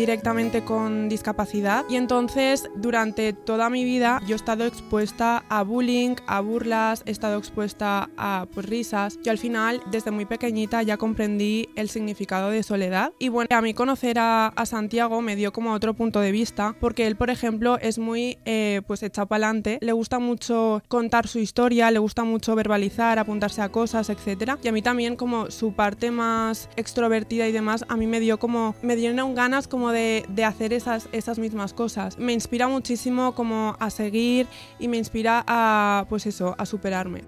[0.00, 6.16] directamente con discapacidad y entonces durante toda mi vida yo he estado expuesta a bullying,
[6.26, 9.18] a burlas, he estado expuesta a pues, risas.
[9.22, 13.60] Yo al final desde muy pequeñita ya comprendí el significado de soledad y bueno, a
[13.60, 17.76] mí conocer a, Santiago me dio como otro punto de vista porque él por ejemplo
[17.78, 22.24] es muy eh, pues echado para adelante, le gusta mucho contar su historia, le gusta
[22.24, 24.56] mucho verbalizar, apuntarse a cosas, etc.
[24.62, 28.38] Y a mí también como su parte más extrovertida y demás, a mí me dio
[28.38, 32.18] como, me dieron ganas como de, de hacer esas, esas mismas cosas.
[32.18, 34.46] Me inspira muchísimo como a seguir
[34.78, 37.22] y me inspira a, pues eso, a superarme.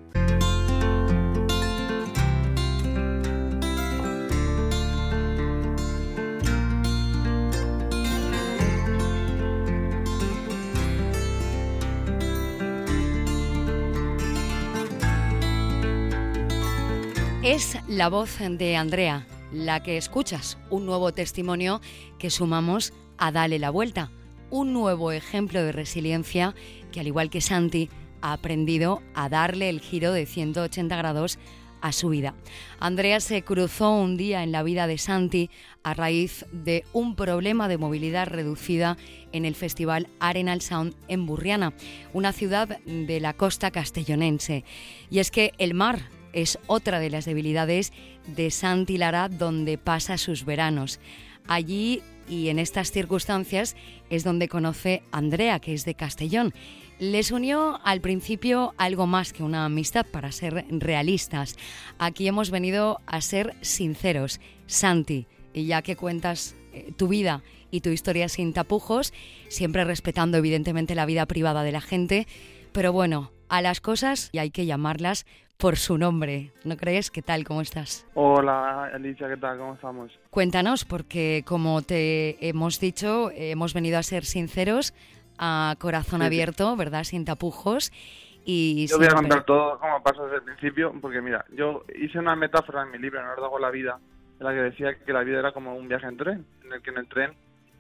[17.43, 21.81] Es la voz de Andrea, la que escuchas, un nuevo testimonio
[22.19, 24.11] que sumamos a Dale la Vuelta,
[24.51, 26.55] un nuevo ejemplo de resiliencia
[26.91, 31.39] que al igual que Santi ha aprendido a darle el giro de 180 grados
[31.83, 32.35] a su vida.
[32.79, 35.51] Andrea se cruzó un día en la vida de Santi
[35.83, 38.97] a raíz de un problema de movilidad reducida
[39.33, 41.75] en el festival Arenal Sound en Burriana,
[42.13, 44.65] una ciudad de la costa castellonense.
[45.11, 47.93] Y es que el mar es otra de las debilidades
[48.27, 51.01] de Santi Lara donde pasa sus veranos.
[51.49, 53.77] Allí y en estas circunstancias
[54.11, 56.55] es donde conoce a Andrea, que es de Castellón.
[56.99, 61.57] Les unió al principio algo más que una amistad, para ser realistas.
[61.99, 64.41] Aquí hemos venido a ser sinceros.
[64.67, 69.13] Santi, y ya que cuentas eh, tu vida y tu historia sin tapujos,
[69.49, 72.27] siempre respetando evidentemente la vida privada de la gente,
[72.73, 75.27] pero bueno, a las cosas y hay que llamarlas
[75.59, 77.11] por su nombre, ¿no crees?
[77.11, 77.45] ¿Qué tal?
[77.45, 78.07] ¿Cómo estás?
[78.15, 79.59] Hola Alicia, ¿qué tal?
[79.59, 80.11] ¿Cómo estamos?
[80.31, 84.95] Cuéntanos, porque como te hemos dicho, hemos venido a ser sinceros,
[85.39, 87.05] a corazón abierto, ¿verdad?
[87.05, 87.93] Sin tapujos.
[88.47, 92.19] Y yo voy a contar todo como pasó desde el principio, porque mira, yo hice
[92.19, 93.99] una metáfora en mi libro, No hago la vida,
[94.41, 96.81] en la que decía que la vida era como un viaje en tren, en el
[96.81, 97.33] que en el tren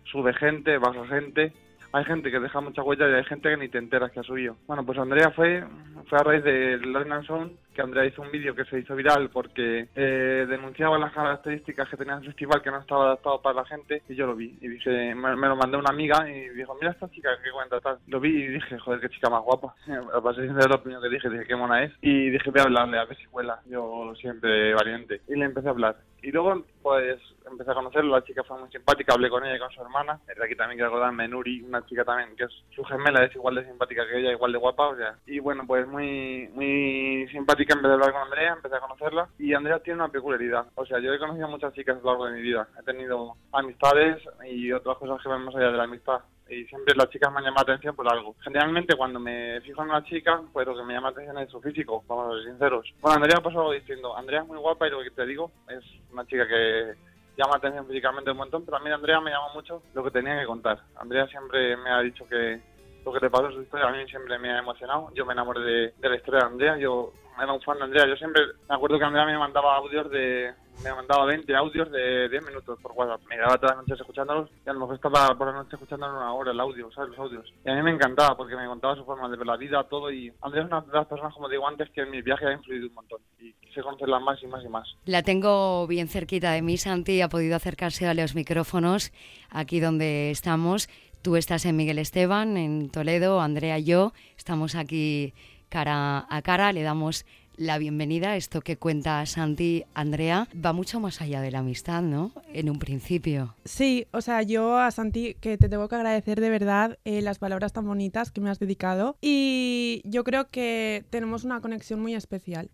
[0.04, 1.54] sube gente, baja gente,
[1.92, 4.22] hay gente que deja mucha huella y hay gente que ni te enteras que ha
[4.22, 4.56] subido.
[4.66, 5.62] Bueno, pues Andrea fue,
[6.08, 9.30] fue a raíz del Learn Sound que Andrea hizo un vídeo que se hizo viral
[9.30, 13.64] porque eh, denunciaba las características que tenía el festival que no estaba adaptado para la
[13.64, 16.76] gente y yo lo vi y dije, me, lo mandé a una amiga y dijo,
[16.80, 17.98] mira esta chica que cuenta tal.
[18.06, 19.74] Lo vi y dije, joder, qué chica más guapa.
[20.22, 21.92] Para ser sincero, lo primero que dije, dije, qué mona es.
[22.00, 23.60] Y dije, voy a hablarle, a ver si cuela.
[23.66, 25.22] Yo siempre valiente.
[25.28, 25.96] Y le empecé a hablar.
[26.22, 27.18] Y luego, pues,
[27.50, 30.20] empecé a conocerlo, la chica fue muy simpática, hablé con ella y con su hermana.
[30.28, 33.34] Es de aquí también quiero acordarme, Nuri, una chica también que es su gemela, es
[33.34, 35.16] igual de simpática que ella, igual de guapa, o sea.
[35.26, 39.28] Y bueno, pues muy, muy simpática que empecé a hablar con Andrea, empecé a conocerla
[39.38, 40.66] y Andrea tiene una peculiaridad.
[40.74, 42.68] O sea, yo he conocido muchas chicas a lo largo de mi vida.
[42.78, 46.20] He tenido amistades y otras cosas que van más allá de la amistad.
[46.48, 48.34] Y siempre las chicas me han llamado atención por algo.
[48.40, 51.60] Generalmente cuando me fijo en una chica, pues lo que me llama atención es su
[51.60, 52.92] físico, vamos a ser sinceros.
[53.00, 54.16] Bueno, Andrea pasó algo distinto.
[54.16, 56.94] Andrea es muy guapa y lo que te digo es una chica que
[57.36, 60.38] llama atención físicamente un montón, pero a mí Andrea me llama mucho lo que tenía
[60.38, 60.78] que contar.
[60.96, 62.60] Andrea siempre me ha dicho que
[63.04, 65.10] lo que te pasó en su historia a mí siempre me ha emocionado.
[65.14, 66.76] Yo me enamoré de, de la historia de Andrea.
[66.76, 68.06] Yo era un fan de Andrea.
[68.06, 70.52] Yo siempre me acuerdo que Andrea me mandaba audios de.
[70.82, 73.20] Me mandaba 20 audios de 10 minutos por WhatsApp.
[73.28, 76.06] Me quedaba todas las noches escuchándolos y a lo mejor estaba por la noche escuchando
[76.06, 77.10] una hora el audio, ¿sabes?
[77.10, 77.52] Los audios.
[77.64, 80.10] Y a mí me encantaba porque me contaba su forma de ver la vida, todo.
[80.10, 82.52] Y Andrea es una de las personas, como digo antes, que en mi viaje ha
[82.52, 83.20] influido un montón.
[83.38, 84.96] Y quise conocerla más y más y más.
[85.04, 87.20] La tengo bien cerquita de mí, Santi.
[87.20, 89.12] Ha podido acercarse a los micrófonos
[89.50, 90.88] aquí donde estamos.
[91.22, 94.12] Tú estás en Miguel Esteban, en Toledo, Andrea y yo.
[94.36, 95.34] Estamos aquí
[95.72, 96.70] cara a cara.
[96.74, 97.24] Le damos
[97.56, 98.36] la bienvenida.
[98.36, 102.30] Esto que cuenta Santi, Andrea, va mucho más allá de la amistad, ¿no?
[102.52, 103.54] En un principio.
[103.64, 107.38] Sí, o sea, yo a Santi que te tengo que agradecer de verdad eh, las
[107.38, 112.14] palabras tan bonitas que me has dedicado y yo creo que tenemos una conexión muy
[112.14, 112.70] especial,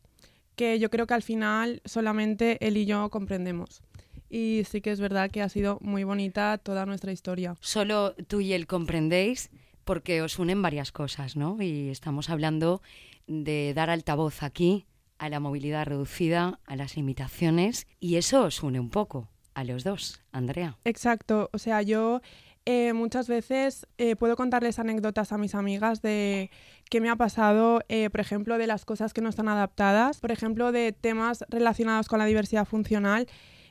[0.57, 3.81] que yo creo que al final solamente él y yo comprendemos.
[4.29, 7.55] Y sí que es verdad que ha sido muy bonita toda nuestra historia.
[7.61, 9.51] Solo tú y él comprendéis
[9.89, 11.57] porque os unen varias cosas, ¿no?
[11.63, 12.83] Y estamos hablando
[13.27, 14.85] de dar altavoz aquí
[15.17, 19.85] a la movilidad reducida, a las limitaciones, y eso os une un poco a los
[19.85, 20.77] dos, Andrea.
[20.85, 22.21] Exacto, o sea, yo
[22.67, 26.51] eh, muchas veces eh, puedo contarles anécdotas a mis amigas de
[26.91, 30.33] qué me ha pasado, eh, por ejemplo, de las cosas que no están adaptadas, por
[30.33, 33.27] ejemplo, de temas relacionados con la diversidad funcional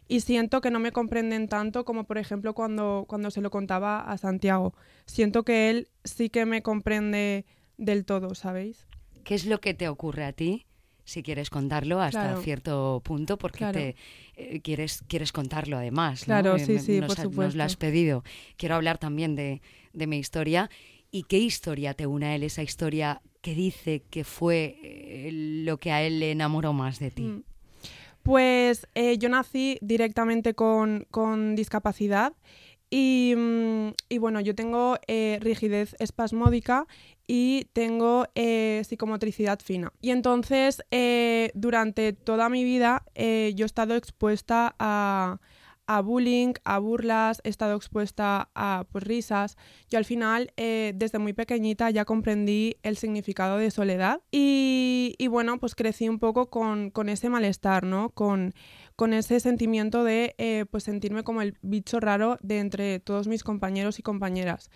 [0.07, 4.00] y siento que no me comprenden tanto como por ejemplo cuando, cuando se lo contaba
[4.00, 4.74] a Santiago.
[5.06, 7.45] Siento que él sí que me comprende
[7.77, 8.88] del todo, ¿sabéis?
[9.24, 10.65] ¿Qué es lo que te ocurre a ti
[11.07, 13.95] si quieres contarlo hasta cierto punto, porque te
[14.36, 16.25] eh, quieres, quieres contarlo además.
[16.25, 17.44] Claro, sí, sí, nos, por supuesto.
[17.44, 18.25] Nos lo has pedido.
[18.57, 19.62] Quiero hablar también de,
[19.94, 20.69] de mi historia.
[21.10, 25.80] ¿Y qué historia te une a él, esa historia que dice que fue eh, lo
[25.80, 27.24] que a él le enamoró más de ti?
[27.24, 27.44] Mm.
[28.27, 32.33] Pues eh, yo nací directamente con, con discapacidad
[32.89, 36.88] y, mm, bueno, yo tengo eh, rigidez espasmódica
[37.25, 39.94] y tengo eh, psicomotricidad fina.
[40.01, 40.83] Y entonces,
[41.53, 45.39] durante toda mi vida, yo he estado expuesta a,
[45.88, 49.57] a bullying, a burlas, he estado expuesta a pues, risas.
[49.89, 55.60] Yo al final, desde muy pequeñita, ya comprendí el significado de soledad y, y bueno,
[55.60, 58.10] pues crecí un poco con, con ese malestar, ¿no?
[58.10, 58.54] Con,
[58.98, 63.44] con ese sentimiento de eh, pues sentirme como el bicho raro de entre todos mis
[63.44, 64.72] compañeros y compañeras.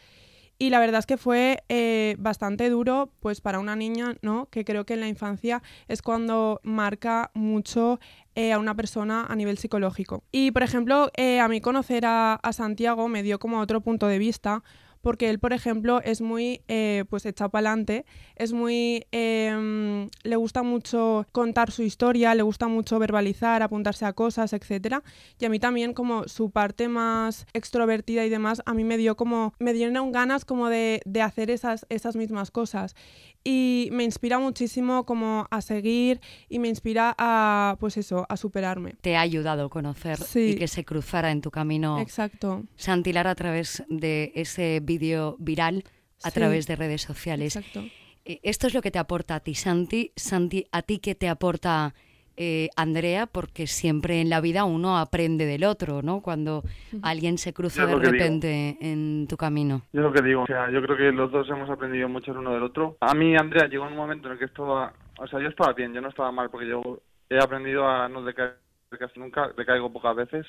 [0.62, 4.46] Y la verdad es que fue eh, bastante duro, pues para una niña, ¿no?
[4.52, 8.00] Que creo que en la infancia es cuando marca mucho
[8.36, 10.24] eh, a una persona a nivel psicológico.
[10.32, 14.62] Y por ejemplo, a mí conocer a Santiago me dio como otro punto de vista,
[15.02, 18.06] porque él, por ejemplo, es muy eh, pues echado para adelante,
[18.36, 24.14] es muy em, le gusta mucho contar su historia, le gusta mucho verbalizar, apuntarse a
[24.14, 25.04] cosas, etcétera.
[25.40, 29.16] Y a mí también como su parte más extrovertida y demás, a mí me dio
[29.16, 32.96] como me dieron ganas como de, de hacer esas esas mismas cosas
[33.44, 38.96] y me inspira muchísimo como a seguir y me inspira a pues eso, a superarme.
[39.02, 42.00] Te ha ayudado a conocer y que se cruzara en tu camino.
[42.00, 42.64] Exacto.
[42.76, 45.84] Santilar a través de ese vídeo viral
[46.24, 47.56] a través de redes sociales.
[47.56, 47.84] Exacto.
[48.26, 50.12] Eh, esto es lo que te aporta a ti, Santi.
[50.16, 51.96] Santi, ¿a ti qué te aporta
[52.38, 56.22] eh, Andrea, porque siempre en la vida uno aprende del otro, ¿no?
[56.22, 56.64] Cuando
[57.04, 59.84] alguien se cruza de repente en tu camino.
[59.94, 62.38] Yo lo que digo, o sea, yo creo que los dos hemos aprendido mucho el
[62.38, 62.98] uno del otro.
[63.02, 65.94] A mí, Andrea, llegó un momento en el que estaba, o sea, yo estaba bien,
[65.94, 68.58] yo no estaba mal, porque yo he aprendido a no decaer
[69.00, 70.46] casi nunca, decaigo pocas veces,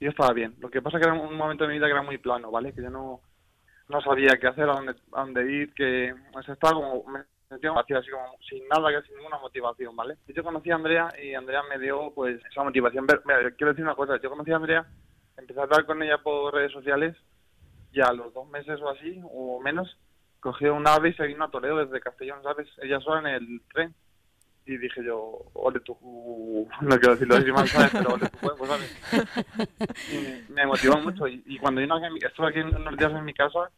[0.00, 0.54] y yo estaba bien.
[0.60, 2.50] Lo que pasa es que era un momento de mi vida que era muy plano,
[2.50, 2.72] ¿vale?
[2.72, 3.20] Que yo no,
[3.88, 7.04] no sabía qué hacer, a dónde, a dónde ir, que o sea, estaba como,
[7.48, 10.16] sentía vacío, así como sin nada, que sin ninguna motivación, ¿vale?
[10.28, 13.06] Yo conocí a Andrea y Andrea me dio pues esa motivación.
[13.24, 14.86] Mira, quiero decir una cosa, yo conocí a Andrea,
[15.36, 17.16] empecé a hablar con ella por redes sociales
[17.92, 19.96] y a los dos meses o así, o menos,
[20.40, 22.68] cogí un ave y se vino a Toledo desde Castellón, ¿sabes?
[22.82, 23.94] Ella sola en el tren.
[24.66, 25.94] Y dije yo, ole tú,
[26.80, 27.92] no quiero decirlo así mal, ¿sabes?
[27.92, 28.98] Pero ole tu huevo, ¿sabes?
[30.10, 31.28] Y me, motivó mucho.
[31.28, 33.70] Y, cuando vino aquí, estuve aquí unos días en mi casa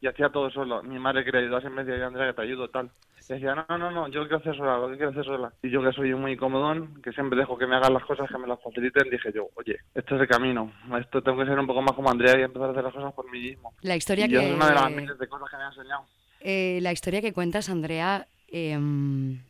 [0.00, 0.82] y hacía todo solo.
[0.82, 2.90] Mi madre quería ayudar, siempre decía, Andrea, que te ayudo, tal
[3.34, 5.52] decía, no, no, no, yo quiero hacer sola, lo que quiero hacer sola.
[5.62, 8.38] Y yo que soy muy comodón, que siempre dejo que me hagan las cosas, que
[8.38, 11.66] me las faciliten, dije yo, oye, esto es el camino, esto tengo que ser un
[11.66, 13.72] poco más como Andrea y empezar a hacer las cosas por mí mismo.
[13.82, 14.36] La historia que...
[14.36, 16.04] es una de las miles de cosas que me ha enseñado.
[16.40, 19.40] Eh, la historia que cuentas, Andrea, em,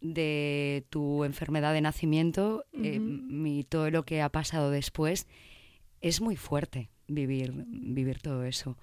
[0.00, 5.26] de tu enfermedad de nacimiento em, y todo lo que ha pasado después,
[6.00, 8.76] es muy fuerte vivir, vivir todo eso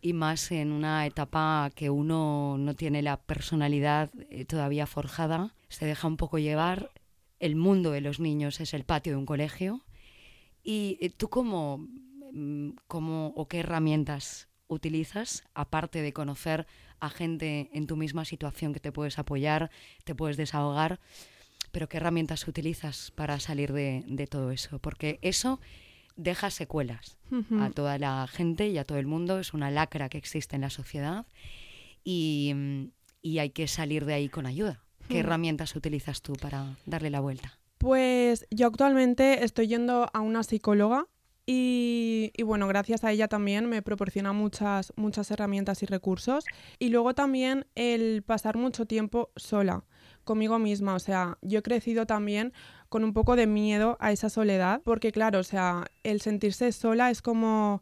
[0.00, 5.86] y más en una etapa que uno no tiene la personalidad eh, todavía forjada, se
[5.86, 6.90] deja un poco llevar.
[7.38, 9.82] El mundo de los niños es el patio de un colegio.
[10.62, 11.86] ¿Y eh, tú cómo,
[12.32, 16.66] mm, cómo o qué herramientas utilizas, aparte de conocer
[17.00, 19.70] a gente en tu misma situación que te puedes apoyar,
[20.04, 21.00] te puedes desahogar,
[21.72, 24.78] pero qué herramientas utilizas para salir de, de todo eso?
[24.78, 25.60] Porque eso
[26.16, 27.18] deja secuelas
[27.60, 29.38] a toda la gente y a todo el mundo.
[29.38, 31.26] Es una lacra que existe en la sociedad
[32.04, 32.54] y,
[33.38, 34.82] hay que salir de ahí con ayuda.
[35.08, 37.58] ¿Qué herramientas utilizas tú para darle la vuelta?
[37.78, 41.06] Pues yo actualmente estoy yendo a una psicóloga
[41.46, 46.44] y, y, bueno, gracias a ella también me proporciona muchas, muchas herramientas y recursos.
[46.78, 49.84] Y luego también el pasar mucho tiempo sola
[50.24, 50.94] conmigo misma.
[50.94, 52.52] O sea, yo he crecido también
[52.90, 57.10] con un poco de miedo a esa soledad, porque claro, o sea, el sentirse sola
[57.10, 57.80] es como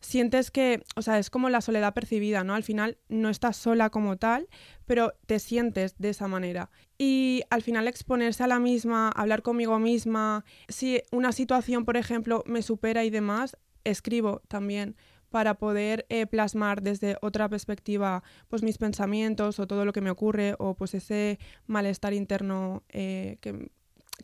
[0.00, 2.54] sientes que, o sea, es como la soledad percibida, ¿no?
[2.54, 4.48] Al final no estás sola como tal,
[4.84, 6.70] pero te sientes de esa manera.
[6.98, 12.42] Y al final exponerse a la misma, hablar conmigo misma, si una situación, por ejemplo,
[12.44, 14.96] me supera y demás, escribo también
[15.30, 20.10] para poder eh, plasmar desde otra perspectiva pues mis pensamientos o todo lo que me
[20.10, 23.70] ocurre o pues ese malestar interno eh, que,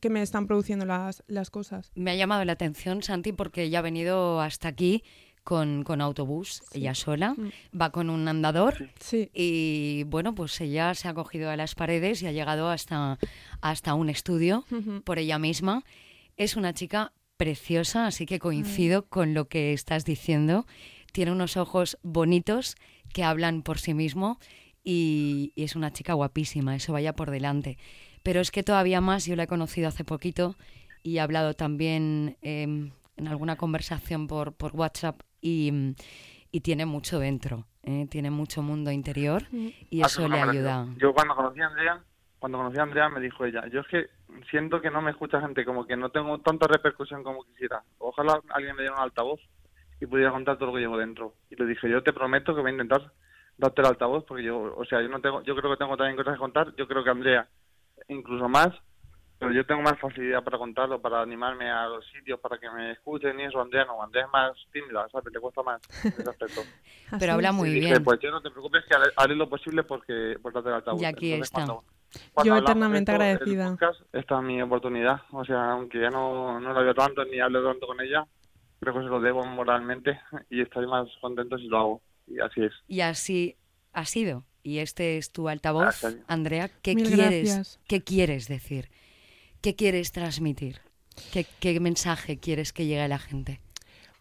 [0.00, 1.92] que, me están produciendo las, las cosas.
[1.94, 5.04] Me ha llamado la atención, Santi, porque ella ha venido hasta aquí
[5.44, 7.78] con, con autobús, ella sola, mm.
[7.80, 9.30] va con un andador sí.
[9.32, 13.18] y bueno, pues ella se ha cogido a las paredes y ha llegado hasta,
[13.60, 14.64] hasta un estudio
[15.04, 15.84] por ella misma.
[16.36, 20.66] Es una chica preciosa, así que coincido con lo que estás diciendo
[21.12, 22.76] tiene unos ojos bonitos
[23.12, 24.38] que hablan por sí mismo
[24.84, 27.78] y, es una chica guapísima, eso vaya por delante.
[28.22, 30.56] Pero es que todavía más, yo la he conocido hace poquito
[31.02, 35.94] y he hablado también em, en alguna conversación por, por WhatsApp y,
[36.62, 38.06] tiene mucho dentro, ¿eh?
[38.10, 39.68] tiene mucho mundo interior mm.
[39.88, 40.86] y eso le ayuda.
[40.98, 42.02] Yo cuando conocí a Andrea,
[42.38, 44.06] cuando conocí a Andrea me dijo ella, yo es que
[44.50, 47.82] siento que no me escucha gente, como que no tengo tanta repercusión como quisiera.
[47.98, 49.40] Ojalá alguien me diera un altavoz
[50.00, 51.34] y pudiera contar todo lo que llevo dentro.
[51.50, 53.12] Y le dije, yo te prometo que voy a intentar
[53.56, 56.16] darte el altavoz porque yo, o sea, yo no tengo, yo creo que tengo también
[56.16, 56.74] cosas que contar.
[56.76, 57.48] Yo creo que Andrea
[58.10, 58.68] incluso más,
[59.38, 62.92] pero yo tengo más facilidad para contarlo, para animarme a los sitios, para que me
[62.92, 63.60] escuchen y eso.
[63.60, 65.32] Andrea no, Andrea es más tímida, ¿sabes?
[65.32, 66.60] Te cuesta más ese aspecto.
[67.18, 68.04] pero habla muy bien.
[68.04, 71.00] pues yo no te preocupes que haré, lo posible porque por darte el altavoz.
[71.00, 71.64] Y aquí está.
[72.44, 73.76] yo eternamente agradecida.
[74.12, 77.64] esta es mi oportunidad, o sea, aunque ya no, no la veo tanto ni hablo
[77.64, 78.26] tanto con ella,
[78.78, 82.02] creo que se lo debo moralmente y estoy más contento si lo hago.
[82.26, 82.72] Y así es.
[82.86, 83.56] Y así
[83.94, 84.44] ha sido.
[84.62, 86.70] Y este es tu altavoz, Andrea.
[86.82, 88.90] ¿Qué quieres, ¿Qué quieres decir?
[89.60, 90.80] ¿Qué quieres transmitir?
[91.32, 93.60] ¿Qué, ¿Qué mensaje quieres que llegue a la gente?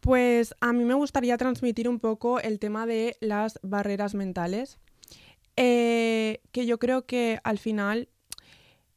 [0.02, 4.78] Pues a mí me gustaría transmitir un poco el tema de las barreras mentales,
[5.58, 8.08] eh, que yo creo que al final,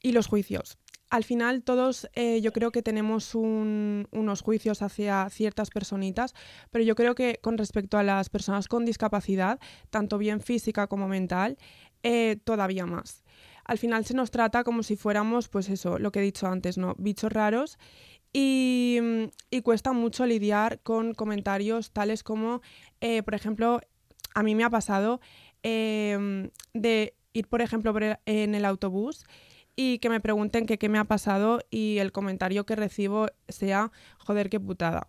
[0.01, 0.79] y los juicios,
[1.13, 6.35] al final todos eh, yo creo que tenemos unos juicios hacia ciertas personitas,
[6.71, 11.09] pero yo creo que con respecto a las personas con discapacidad, tanto bien física como
[11.09, 11.59] mental,
[12.03, 13.25] eh, todavía más.
[13.67, 16.79] Al final se nos trata como si fuéramos, pues eso, lo que he dicho antes,
[16.79, 16.95] ¿no?
[16.97, 17.79] Bichos raros
[18.33, 18.99] y,
[19.63, 22.63] cuesta mucho lidiar con comentarios tales como,
[23.03, 23.83] eh, por ejemplo,
[24.35, 25.21] a mí me ha pasado
[25.63, 29.27] de ir, por ejemplo, en el autobús
[29.77, 34.51] y que me pregunten qué me ha pasado y el comentario que recibo sea, joder,
[34.51, 35.09] qué putada.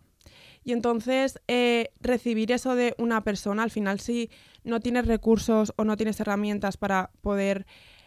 [0.64, 4.30] Y entonces eh, recibir eso de una persona, al final si
[4.64, 7.66] no tienes recursos o no tienes herramientas para poder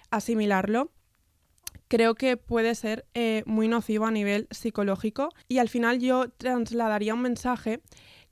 [0.10, 0.92] asimilarlo,
[1.88, 5.30] creo que puede ser eh, muy nocivo a nivel psicológico.
[5.48, 7.82] Y al final yo trasladaría un mensaje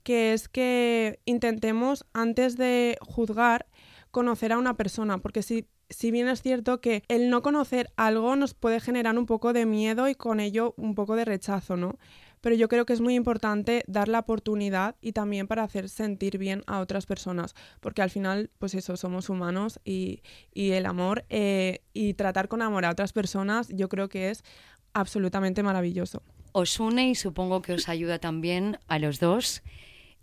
[0.02, 3.66] que es que intentemos antes de juzgar
[4.10, 8.36] conocer a una persona, porque si si bien es cierto que el no conocer algo
[8.36, 11.98] nos puede generar un poco de miedo y con ello un poco de rechazo, ¿no?
[12.40, 16.38] Pero yo creo que es muy importante dar la oportunidad y también para hacer sentir
[16.38, 20.22] bien a otras personas, porque al final, pues eso, somos humanos y,
[20.54, 24.44] el amor eh, y tratar con amor a otras personas yo creo que es
[24.92, 26.22] absolutamente maravilloso.
[26.52, 29.62] Os une y supongo que os ayuda también a los dos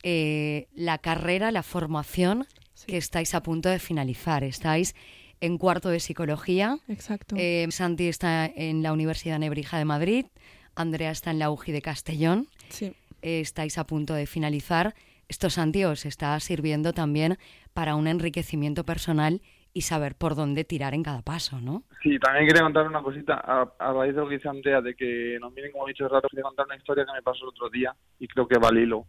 [0.01, 2.47] eh, la carrera, la formación
[2.87, 4.43] que estáis a punto de finalizar.
[4.43, 4.95] Estáis
[5.43, 6.77] en cuarto de psicología.
[6.87, 7.35] Exacto.
[7.37, 10.25] Eh, Santi está en la Universidad Nebrija de Madrid.
[10.73, 12.47] Andrea está en la UGI de Castellón.
[12.69, 12.95] Sí.
[13.21, 14.93] Eh, estáis a punto de finalizar.
[15.27, 17.37] Esto, Santi, os está sirviendo también
[17.73, 19.41] para un enriquecimiento personal
[19.73, 21.83] y saber por dónde tirar en cada paso, ¿no?
[22.01, 25.37] Sí, también quería contar una cosita a, raíz de lo que dice Andrea, de que
[25.41, 27.69] nos miren como he dicho rato, quería contar una historia que me pasó el otro
[27.69, 29.07] día y creo que va al hilo.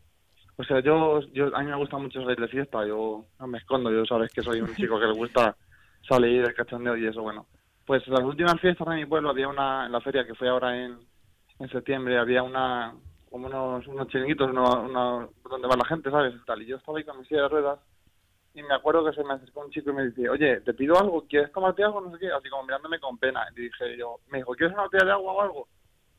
[0.57, 3.59] O sea, yo, yo a mí me gusta mucho salir de fiesta, yo no me
[3.59, 5.57] escondo, yo sabes que soy un chico que le gusta
[6.09, 7.47] salir el cachondeo y eso, bueno.
[7.87, 10.77] Pues las últimas fiestas de mi pueblo había una, en la feria que fue ahora
[10.77, 10.99] en,
[11.59, 12.95] en septiembre, había una,
[13.31, 16.35] como unos, unos chiringuitos una, donde va la gente, ¿sabes?
[16.47, 16.63] Tal.
[16.63, 17.79] y yo estaba ahí con mi silla de ruedas
[18.55, 20.97] y me acuerdo que se me acercó un chico y me dice, oye, te pido
[20.97, 22.01] algo, ¿quieres tomarte algo?
[22.01, 23.45] No sé qué, así como mirándome con pena.
[23.51, 25.69] Y dije yo, me dijo, ¿quieres una botella de agua o algo?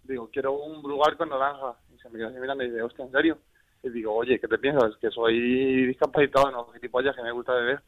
[0.03, 1.77] Digo, quiero un lugar con naranja.
[1.95, 3.37] Y se me quedó así mirando y dice, hostia, ¿en serio?
[3.83, 4.95] Y digo, oye, ¿qué te piensas?
[4.99, 7.81] Que soy discapacitado, no, que tipo que me gusta beber.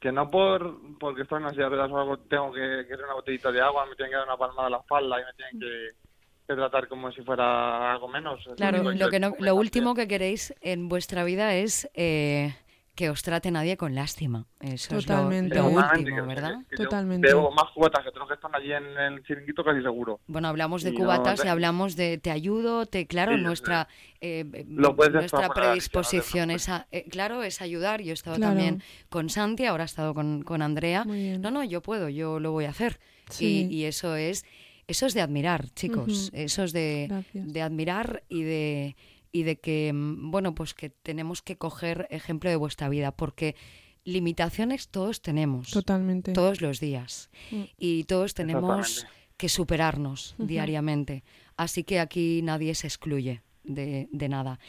[0.00, 3.52] Que no por porque estoy en una silla de algo tengo que querer una botellita
[3.52, 6.54] de agua, me tienen que dar una palmada a la espalda y me tienen que,
[6.54, 8.40] tratar como si fuera algo menos.
[8.56, 12.54] Claro, lo, que no, lo último que queréis en vuestra vida es eh,
[12.94, 14.46] que os trate nadie con lástima.
[14.60, 15.56] Eso Totalmente.
[15.56, 16.56] es lo, último, ¿verdad?
[16.76, 17.26] Totalmente.
[17.26, 20.20] Veo más cubatas que otros que están allí en el chiringuito casi seguro.
[20.26, 23.88] Bueno, hablamos de cubatas y hablamos de te ayudo, te claro, nuestra
[24.20, 28.02] eh, nuestra predisposición es eh, claro, es ayudar.
[28.02, 31.04] Yo he estado también con Santi, ahora he estado con, con Andrea.
[31.04, 33.00] No, no, yo puedo, yo lo voy a hacer.
[33.40, 34.44] Y, eso es
[34.86, 36.30] eso es de admirar, chicos.
[36.34, 38.96] Eso es de, de admirar y de
[39.32, 43.56] y de que, mm, bueno, pues que tenemos que coger ejemplo de vuestra vida, porque
[44.04, 45.70] limitaciones todos tenemos.
[45.70, 46.32] Totalmente.
[46.32, 47.30] Todos los días.
[47.50, 47.62] Mm.
[47.78, 51.24] Y todos tenemos que superarnos diariamente.
[51.56, 54.60] Así que aquí nadie se excluye de, de nada.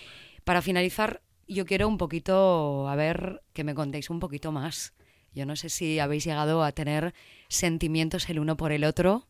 [0.44, 4.94] Para finalizar, yo quiero un poquito, a ver, que me contéis un poquito más.
[5.34, 7.14] Yo no sé si habéis llegado a tener
[7.50, 9.28] sentimientos el uno por el otro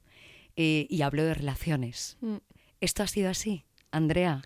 [0.56, 2.18] eh, y hablo de relaciones.
[2.22, 2.38] Mm.
[2.82, 4.42] ¿Esto ha sido así, Andrea?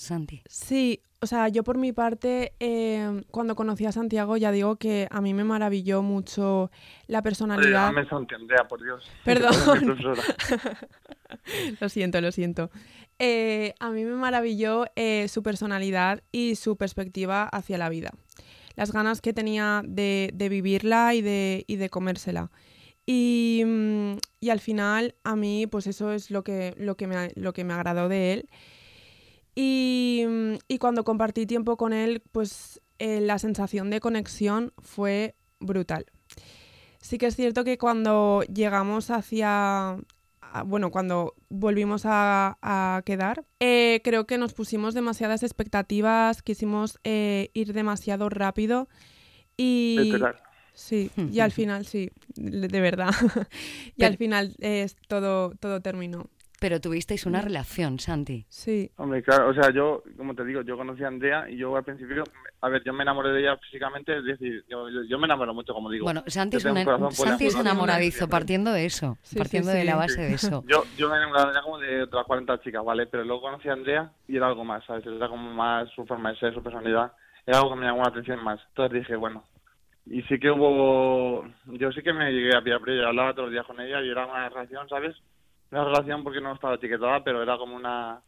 [0.00, 0.42] Santi.
[0.46, 5.06] Sí, o sea, yo por mi parte, eh, cuando conocí a Santiago, ya digo que
[5.10, 6.70] a mí me maravilló mucho
[7.06, 7.90] la personalidad.
[7.90, 9.04] Oye, me Andrea, por Dios.
[9.24, 9.98] Perdón.
[11.80, 12.70] lo siento, lo siento.
[13.18, 18.12] Eh, a mí me maravilló eh, su personalidad y su perspectiva hacia la vida.
[18.76, 22.50] Las ganas que tenía de, de vivirla y de, y de comérsela.
[23.04, 27.32] Y, mm, y, al final, a mí, pues eso es lo que, lo que, me,
[27.34, 28.48] lo que me agradó de él.
[29.62, 30.24] Y,
[30.68, 36.06] y cuando compartí tiempo con él, pues eh, la sensación de conexión fue brutal.
[37.02, 39.98] Sí que es cierto que cuando llegamos hacia,
[40.64, 47.50] bueno, cuando volvimos a, a quedar, eh, creo que nos pusimos demasiadas expectativas, quisimos eh,
[47.52, 48.88] ir demasiado rápido
[49.58, 50.12] y...
[50.72, 53.10] Sí, y al final sí, de verdad.
[53.96, 56.30] y al final es todo, todo terminó.
[56.60, 58.44] Pero tuvisteis una relación, Santi.
[58.50, 58.90] Sí.
[58.98, 61.84] Hombre, claro, o sea, yo, como te digo, yo conocí a Andrea y yo al
[61.84, 62.22] principio,
[62.60, 65.72] a ver, yo me enamoré de ella físicamente, es decir, yo, yo, me enamoro mucho,
[65.72, 66.04] como digo.
[66.04, 66.76] Bueno, Santi es, un,
[67.12, 70.62] Santi es enamoradizo, partiendo de eso, sí, partiendo sí, de la base de eso.
[70.68, 73.06] Yo, yo me enamoré de ella como de otras 40 chicas, ¿vale?
[73.06, 75.06] Pero luego conocí a Andrea y era algo más, ¿sabes?
[75.06, 77.12] Era como más su forma de ser, su personalidad,
[77.46, 78.60] era algo que me llamó la atención más.
[78.68, 79.44] Entonces dije, bueno,
[80.04, 83.46] y sí que hubo, yo sí que me llegué a pillar, pero yo hablaba todos
[83.46, 85.16] los días con ella y era una relación, ¿sabes?
[85.70, 88.20] Una relación porque no estaba etiquetada, pero era como una...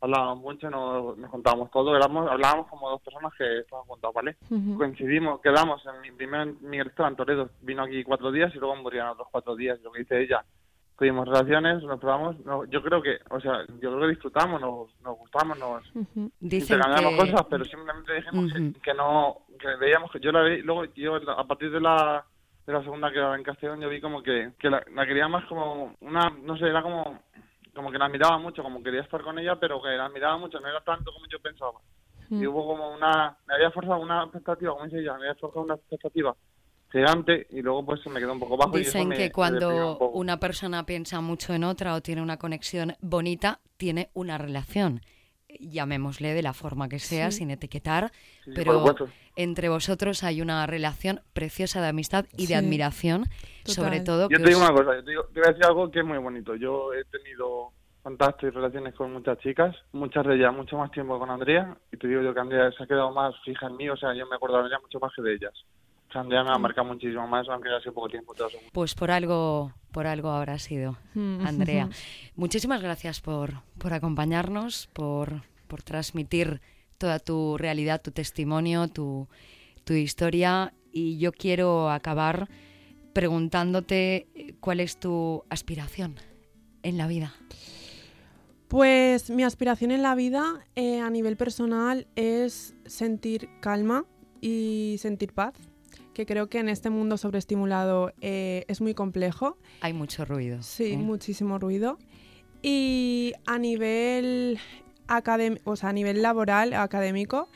[0.00, 4.36] Hablábamos mucho, nos, nos contábamos todo, éramos, hablábamos como dos personas que estaban juntas, ¿vale?
[4.76, 9.08] Coincidimos, quedamos en mi primer mi en Toledo, vino aquí cuatro días y luego murieron
[9.08, 10.44] otros cuatro días, lo que dice ella.
[10.96, 12.36] Tuvimos relaciones, nos probamos,
[12.70, 17.14] yo creo que, o sea, yo creo que disfrutamos, nos, nos gustamos, nos uh intercambiamos
[17.16, 21.44] cosas, pero simplemente dijimos que, no, que veíamos que yo la veía, luego yo a
[21.44, 22.24] partir de la
[22.68, 25.42] de la segunda que era en Castellón, yo vi como que, que la, quería más
[25.46, 27.18] como una, no sé, era como,
[27.74, 30.60] como que la miraba mucho, como quería estar con ella, pero que la miraba mucho,
[30.60, 31.78] no era tanto como yo pensaba.
[32.28, 35.64] Y hubo como una, me había forzado una expectativa, como dice ella, me había forzado
[35.64, 36.36] una expectativa
[36.92, 38.76] gigante y luego pues se me quedó un poco bajo.
[38.76, 43.60] Dicen y que cuando una persona piensa mucho en otra o tiene una conexión bonita,
[43.78, 45.00] tiene una relación
[45.58, 48.12] llamémosle de la forma que sea, sin etiquetar,
[48.54, 48.84] pero
[49.36, 53.24] entre vosotros hay una relación preciosa de amistad y de admiración,
[53.64, 54.28] sobre todo.
[54.28, 56.04] Yo te digo una cosa, yo te, digo, te, voy a decir algo que es
[56.04, 56.54] muy bonito.
[56.56, 61.18] Yo he tenido contactos y relaciones con muchas chicas, muchas de ellas mucho más tiempo
[61.18, 63.88] con Andrea, y te digo yo que Andrea se ha quedado más fija en mí,
[63.88, 65.52] o sea, yo me acuerdo de ella mucho más que de ellas.
[66.14, 68.34] Me ha marcado muchísimo más, aunque ya sido poco tiempo.
[68.72, 71.46] Pues por algo, por algo habrá sido, mm.
[71.46, 71.88] Andrea.
[72.34, 76.62] Muchísimas gracias por, por acompañarnos, por, por transmitir
[76.96, 79.28] toda tu realidad, tu testimonio, tu,
[79.84, 80.72] tu historia.
[80.90, 82.48] Y yo quiero acabar
[83.12, 86.16] preguntándote eh, cuál es tu aspiración
[86.82, 87.34] en la vida.
[88.68, 94.06] Pues mi aspiración en la vida eh, a nivel personal es sentir calma
[94.40, 95.54] y sentir paz
[96.18, 99.56] que creo que en este mundo sobreestimulado eh, es muy complejo.
[99.82, 100.60] Hay mucho ruido.
[100.62, 101.96] Sí, muchísimo ruido.
[102.60, 104.58] Y a nivel,
[105.62, 107.48] o sea, a nivel laboral, académico,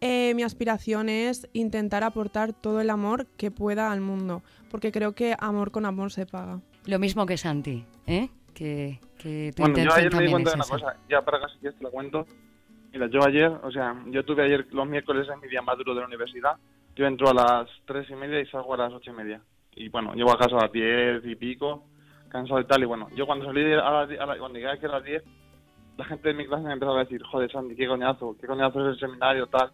[0.00, 5.12] eh, mi aspiración es intentar aportar todo el amor que pueda al mundo, porque creo
[5.12, 6.60] que amor con amor se paga.
[6.86, 8.30] Lo mismo que Santi, ¿eh?
[8.52, 11.56] Que, que tu bueno, yo ayer me di cuenta de una cosa, ya para casi
[11.60, 12.26] que te lo cuento.
[12.92, 15.94] Mira, yo ayer, o sea, yo tuve ayer los miércoles en mi día más duro
[15.94, 16.56] de la universidad
[16.94, 19.40] yo entro a las tres y media y salgo a las ocho y media.
[19.74, 21.84] Y bueno, llego a casa a las diez y pico,
[22.28, 22.82] cansado y tal.
[22.82, 25.22] Y bueno, yo cuando salí a las, a cuando llegué aquí a las diez,
[25.96, 28.80] la gente de mi clase me empezó a decir, joder, Sandy, qué coñazo, qué coñazo
[28.80, 29.70] es el seminario, tal.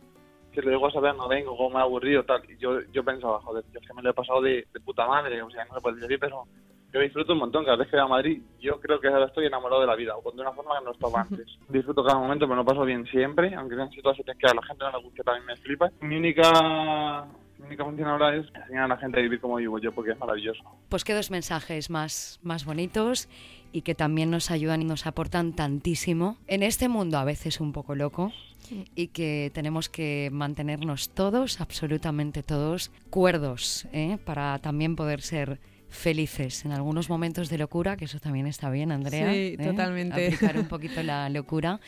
[0.53, 2.43] Que le digo a saber, no vengo, cómo me ha aburrido, tal.
[2.49, 5.07] Y yo, yo pensaba, joder, yo es que me lo he pasado de, de puta
[5.07, 6.45] madre, o sea, no se puede decir, pero
[6.92, 7.64] yo disfruto un montón.
[7.64, 10.16] Cada vez que voy a Madrid, yo creo que ahora estoy enamorado de la vida,
[10.16, 11.46] o de una forma que no estaba antes.
[11.68, 14.85] Disfruto cada momento, me lo paso bien siempre, aunque sean situaciones que a la gente
[14.85, 15.90] no le guste, también me flipa.
[16.01, 17.27] Mi única
[17.59, 20.12] mi única función ahora es enseñar a la gente a vivir como vivo yo, porque
[20.12, 20.62] es maravilloso.
[20.88, 23.29] Pues qué dos mensajes más, más bonitos
[23.72, 27.72] y que también nos ayudan y nos aportan tantísimo en este mundo a veces un
[27.72, 28.33] poco loco
[28.94, 34.18] y que tenemos que mantenernos todos, absolutamente todos, cuerdos, ¿eh?
[34.24, 38.92] para también poder ser felices en algunos momentos de locura, que eso también está bien,
[38.92, 39.33] Andrea.
[39.33, 39.64] Sí, ¿eh?
[39.64, 40.27] totalmente.
[40.27, 41.81] Aplicar un poquito la locura.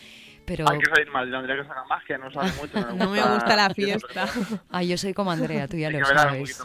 [0.47, 0.69] Pero...
[0.69, 2.95] Hay que salir mal, Andrea que saca más, que no sabe mucho.
[2.95, 4.27] no me gusta la fiesta.
[4.71, 6.61] Ah, yo soy como Andrea, tú ya lo sabes.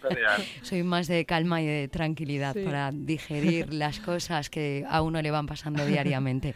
[0.62, 5.30] soy más de calma y de tranquilidad para digerir las cosas que a uno le
[5.30, 6.54] van pasando diariamente.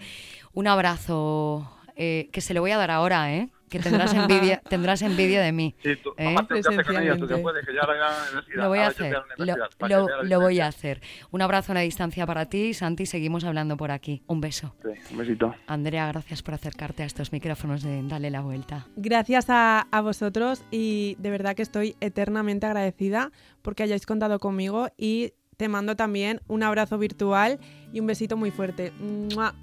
[0.52, 3.48] Un abrazo, eh, que se le voy a dar ahora, ¿eh?
[3.70, 5.74] Que tendrás envidia, tendrás envidia de mí.
[5.83, 6.24] Sí, tú, ¿Eh?
[6.24, 7.42] tómate un café con ella, tú que Esencialmente.
[7.42, 8.62] puedes, que ya ahora ya la universidad.
[8.62, 11.00] Lo voy a hacer, lo, lo- lo voy a hacer.
[11.30, 14.22] Un abrazo a la distancia para ti, Santi, seguimos hablando por aquí.
[14.26, 14.74] Un beso.
[14.83, 15.54] Sí, un besito.
[15.66, 18.87] Andrea, gracias por acercarte a estos micrófonos de Dale la Vuelta.
[18.96, 23.30] Gracias a, a vosotros y de verdad que estoy eternamente agradecida
[23.62, 27.59] porque hayáis contado conmigo y te mando también un abrazo virtual
[27.92, 28.92] y un besito muy fuerte.
[28.98, 29.54] ¡Mua!